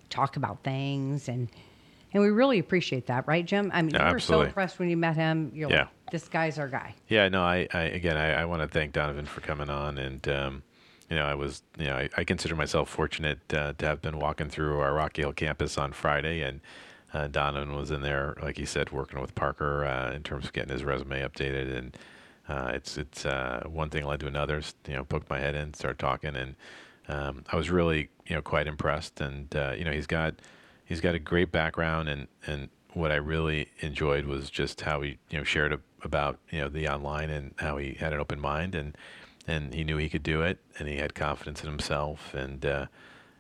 talk 0.10 0.36
about 0.36 0.64
things 0.64 1.30
and 1.30 1.50
and 2.14 2.24
we 2.24 2.30
really 2.30 2.60
appreciate 2.60 3.08
that, 3.08 3.28
right, 3.28 3.46
Jim? 3.46 3.72
I 3.74 3.82
mean, 3.82 3.96
you 3.96 4.12
were 4.12 4.20
so 4.20 4.42
impressed 4.42 4.80
when 4.80 4.90
you 4.90 4.98
met 4.98 5.16
him. 5.16 5.52
You're 5.54 5.70
yeah. 5.70 5.80
like, 5.82 5.90
this 6.12 6.28
guy's 6.28 6.58
our 6.58 6.68
guy. 6.68 6.96
Yeah, 7.08 7.30
no, 7.30 7.44
I, 7.44 7.68
I 7.74 7.82
again, 7.82 8.18
I, 8.18 8.42
I 8.42 8.46
want 8.46 8.62
to 8.62 8.68
thank 8.68 8.94
Donovan 8.94 9.26
for 9.26 9.42
coming 9.42 9.70
on, 9.70 9.98
and 9.98 10.28
um, 10.28 10.64
you 11.10 11.16
know, 11.16 11.26
I 11.26 11.36
was, 11.36 11.64
you 11.78 11.86
know, 11.86 11.96
I, 11.96 12.10
I 12.18 12.24
consider 12.24 12.56
myself 12.56 12.90
fortunate 12.90 13.40
uh, 13.54 13.74
to 13.78 13.86
have 13.86 14.02
been 14.02 14.20
walking 14.20 14.50
through 14.50 14.80
our 14.80 14.94
Rocky 14.94 15.24
Hill 15.24 15.34
campus 15.34 15.78
on 15.78 15.92
Friday, 15.92 16.42
and 16.42 16.62
uh, 17.14 17.28
Donovan 17.28 17.76
was 17.76 17.92
in 17.92 18.02
there, 18.02 18.36
like 18.42 18.58
he 18.58 18.66
said, 18.66 18.92
working 18.92 19.20
with 19.20 19.34
Parker 19.36 19.86
uh, 19.86 20.14
in 20.14 20.24
terms 20.24 20.46
of 20.46 20.54
getting 20.54 20.72
his 20.72 20.84
resume 20.84 21.22
updated, 21.22 21.76
and 21.76 21.98
uh, 22.48 22.72
it's 22.74 22.98
it's 22.98 23.26
uh, 23.26 23.64
one 23.68 23.90
thing 23.90 24.04
led 24.06 24.20
to 24.20 24.28
another. 24.28 24.62
You 24.88 24.96
know, 24.96 25.04
poked 25.04 25.30
my 25.30 25.40
head 25.40 25.56
in, 25.56 25.74
started 25.74 26.00
talking, 26.00 26.36
and 26.36 26.56
um, 27.08 27.44
I 27.52 27.56
was 27.56 27.70
really, 27.70 28.10
you 28.28 28.36
know, 28.36 28.42
quite 28.42 28.68
impressed. 28.68 29.22
And 29.22 29.56
uh, 29.56 29.74
you 29.78 29.86
know, 29.86 29.92
he's 29.92 30.08
got 30.08 30.36
he's 30.90 31.00
got 31.00 31.16
a 31.16 31.20
great 31.20 31.54
background, 31.54 32.10
and 32.10 32.28
and 32.46 32.70
what 32.94 33.12
I 33.12 33.16
really 33.16 33.70
enjoyed 33.80 34.26
was 34.26 34.50
just 34.50 34.82
how 34.82 35.02
he, 35.02 35.20
you 35.30 35.38
know, 35.38 35.44
shared 35.46 35.72
a, 35.72 35.80
about 36.04 36.40
you 36.50 36.60
know 36.60 36.68
the 36.68 36.90
online 36.90 37.30
and 37.30 37.54
how 37.60 37.78
he 37.78 37.94
had 37.94 38.12
an 38.12 38.20
open 38.20 38.42
mind 38.42 38.76
and 38.76 38.98
and 39.48 39.74
he 39.74 39.84
knew 39.84 39.98
he 39.98 40.10
could 40.10 40.24
do 40.24 40.42
it, 40.42 40.60
and 40.78 40.90
he 40.90 40.98
had 40.98 41.16
confidence 41.16 41.64
in 41.64 41.70
himself. 41.70 42.34
And 42.34 42.66
uh, 42.66 42.88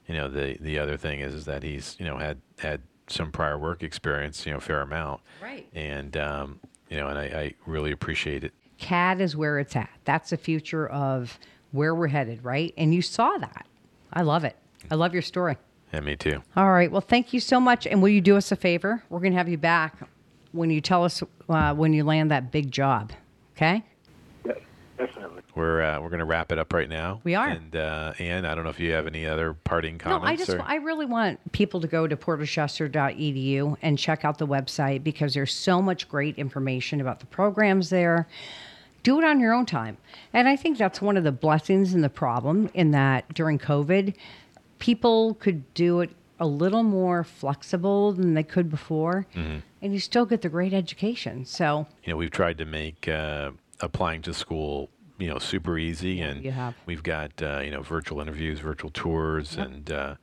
you 0.08 0.16
know, 0.16 0.30
the 0.30 0.58
the 0.62 0.80
other 0.80 0.96
thing 0.96 1.20
is, 1.20 1.34
is 1.34 1.46
that 1.46 1.64
he's 1.64 1.98
you 2.00 2.06
know 2.06 2.18
had 2.18 2.40
had 2.60 2.82
some 3.08 3.32
prior 3.32 3.58
work 3.58 3.84
experience, 3.84 4.46
you 4.46 4.54
know, 4.54 4.60
fair 4.60 4.82
amount. 4.82 5.22
Right. 5.42 5.68
And 5.74 6.16
um, 6.16 6.60
you 6.90 6.98
know, 6.98 7.08
and 7.08 7.18
I, 7.18 7.24
I 7.24 7.54
really 7.66 7.92
appreciate 7.92 8.44
it. 8.44 8.54
CAD 8.78 9.20
is 9.20 9.36
where 9.36 9.60
it's 9.60 9.76
at. 9.76 9.90
That's 10.06 10.30
the 10.30 10.38
future 10.38 10.88
of 10.88 11.38
where 11.72 11.94
we're 11.94 12.08
headed, 12.08 12.44
right? 12.44 12.74
And 12.78 12.94
you 12.94 13.02
saw 13.02 13.38
that. 13.38 13.66
I 14.14 14.22
love 14.22 14.44
it. 14.44 14.56
I 14.90 14.96
love 14.96 15.14
your 15.14 15.22
story. 15.22 15.58
Yeah, 15.94 16.02
me 16.02 16.16
too. 16.16 16.44
All 16.56 16.72
right. 16.72 16.92
Well, 16.92 17.02
thank 17.02 17.34
you 17.34 17.40
so 17.40 17.60
much. 17.60 17.88
And 17.88 18.02
will 18.02 18.10
you 18.10 18.22
do 18.22 18.38
us 18.38 18.52
a 18.52 18.56
favor? 18.56 19.04
We're 19.10 19.20
going 19.20 19.32
to 19.32 19.38
have 19.38 19.50
you 19.50 19.58
back 19.58 19.96
when 20.52 20.70
you 20.70 20.82
tell 20.82 21.04
us 21.04 21.24
uh, 21.48 21.74
when 21.74 21.94
you 21.94 22.04
land 22.04 22.32
that 22.32 22.52
big 22.52 22.72
job. 22.72 23.12
Okay? 23.56 23.84
Definitely. 24.98 25.42
We're 25.56 25.82
uh, 25.82 26.00
we're 26.02 26.10
going 26.10 26.20
to 26.20 26.26
wrap 26.26 26.52
it 26.52 26.60
up 26.60 26.74
right 26.74 26.90
now. 26.90 27.22
We 27.24 27.34
are. 27.34 27.48
And 27.48 27.76
uh, 27.76 28.14
Ann, 28.20 28.46
I 28.46 28.54
don't 28.54 28.66
know 28.66 28.70
if 28.70 28.80
you 28.80 28.92
have 28.92 29.08
any 29.08 29.26
other 29.26 29.54
parting 29.54 29.98
comments. 29.98 30.26
No, 30.26 30.32
I 30.32 30.36
just 30.36 30.50
or? 30.50 30.62
I 30.62 30.76
really 30.76 31.06
want 31.06 31.40
people 31.54 31.80
to 31.82 31.88
go 31.88 32.06
to 32.06 32.16
porterchester.edu 32.18 33.78
and 33.82 33.98
check 33.98 34.26
out 34.26 34.38
the 34.38 34.48
website 34.48 35.04
because 35.04 35.34
there's 35.34 35.54
so 35.54 35.82
much 35.82 36.08
great 36.10 36.38
information 36.38 37.00
about 37.02 37.20
the 37.22 37.26
programs 37.28 37.90
there. 37.90 38.28
do 39.04 39.18
it 39.20 39.24
on 39.26 39.40
your 39.40 39.54
own 39.54 39.66
time. 39.66 39.98
And 40.34 40.48
I 40.48 40.56
think 40.56 40.78
that's 40.78 41.02
one 41.02 41.16
of 41.18 41.24
the 41.24 41.32
blessings 41.32 41.94
and 41.94 42.04
the 42.04 42.10
problem 42.10 42.70
in 42.74 42.92
that 42.92 43.34
during 43.34 43.58
COVID, 43.58 44.14
people 44.80 45.36
could 45.36 45.74
do 45.74 46.02
it 46.02 46.10
a 46.40 46.48
little 46.48 46.84
more 46.84 47.24
flexible 47.24 48.14
than 48.14 48.34
they 48.34 48.44
could 48.44 48.70
before, 48.70 49.28
and 49.36 49.62
you 49.82 50.00
still 50.00 50.26
get 50.26 50.42
the 50.42 50.50
great 50.50 50.74
education. 50.74 51.46
So 51.46 51.86
you 52.04 52.12
know, 52.12 52.18
we've 52.18 52.32
tried 52.32 52.58
to 52.60 52.66
make 52.66 53.08
uh, 53.08 53.52
applying 53.82 54.22
to 54.24 54.34
school, 54.34 54.90
you 55.18 55.28
know, 55.28 55.38
super 55.38 55.78
easy, 55.78 56.22
and 56.22 56.44
you 56.44 56.52
have. 56.52 56.76
we've 56.86 57.04
got 57.04 57.32
uh, 57.42 57.60
you 57.60 57.72
know 57.72 57.82
virtual 57.82 58.22
interviews, 58.22 58.60
virtual 58.60 58.90
tours, 58.92 59.58
and 59.58 59.92
uh, 59.92 60.16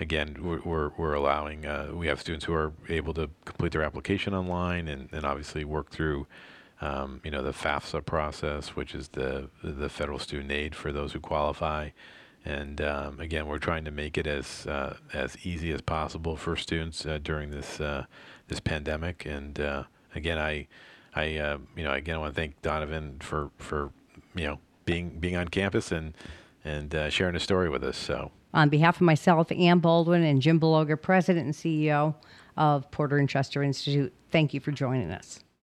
again, 0.00 0.36
we're 0.40 0.60
we're, 0.60 0.90
we're 0.96 1.14
allowing 1.14 1.64
uh, 1.66 1.90
we 1.94 2.08
have 2.08 2.20
students 2.20 2.44
who 2.44 2.52
are 2.52 2.72
able 2.88 3.14
to 3.14 3.30
complete 3.44 3.72
their 3.72 3.82
application 3.82 4.34
online, 4.34 4.88
and, 4.88 5.08
and 5.12 5.24
obviously 5.24 5.64
work 5.64 5.90
through. 5.90 6.26
Um, 6.82 7.20
you 7.24 7.30
know 7.30 7.42
the 7.42 7.52
FAFSA 7.52 8.06
process, 8.06 8.70
which 8.70 8.94
is 8.94 9.08
the 9.08 9.50
the 9.62 9.90
federal 9.90 10.18
student 10.18 10.50
aid 10.50 10.74
for 10.74 10.92
those 10.92 11.12
who 11.12 11.20
qualify, 11.20 11.90
and 12.44 12.80
um, 12.80 13.20
again, 13.20 13.46
we're 13.46 13.58
trying 13.58 13.84
to 13.84 13.90
make 13.90 14.16
it 14.16 14.26
as 14.26 14.66
uh, 14.66 14.96
as 15.12 15.36
easy 15.44 15.72
as 15.72 15.80
possible 15.80 16.36
for 16.36 16.56
students 16.56 17.04
uh, 17.04 17.18
during 17.22 17.50
this 17.50 17.80
uh, 17.80 18.04
this 18.48 18.60
pandemic. 18.60 19.26
And 19.26 19.60
uh, 19.60 19.84
again, 20.14 20.38
I 20.38 20.66
I 21.14 21.36
uh, 21.36 21.58
you 21.76 21.84
know 21.84 21.92
again 21.92 22.16
I 22.16 22.18
want 22.18 22.34
to 22.34 22.40
thank 22.40 22.60
Donovan 22.62 23.18
for 23.20 23.50
for 23.58 23.92
you 24.34 24.46
know 24.46 24.58
being 24.84 25.18
being 25.18 25.36
on 25.36 25.48
campus 25.48 25.92
and 25.92 26.14
and 26.64 26.94
uh, 26.94 27.10
sharing 27.10 27.36
a 27.36 27.40
story 27.40 27.68
with 27.68 27.84
us. 27.84 27.96
So 27.96 28.30
on 28.54 28.68
behalf 28.70 28.96
of 28.96 29.02
myself, 29.02 29.52
Ann 29.52 29.80
Baldwin, 29.80 30.22
and 30.22 30.40
Jim 30.40 30.58
Bologa, 30.58 31.00
President 31.00 31.44
and 31.44 31.54
CEO 31.54 32.14
of 32.56 32.90
Porter 32.90 33.18
and 33.18 33.28
Chester 33.28 33.62
Institute, 33.62 34.12
thank 34.30 34.54
you 34.54 34.60
for 34.60 34.72
joining 34.72 35.10
us. 35.10 35.40